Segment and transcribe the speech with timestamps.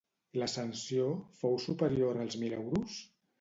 [0.43, 1.03] La sanció
[1.41, 2.99] fou superior als mil euros?